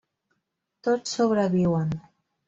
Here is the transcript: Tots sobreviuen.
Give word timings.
Tots 0.87 1.13
sobreviuen. 1.17 1.93